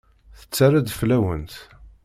[0.39, 1.53] Tetter-d fell-awent.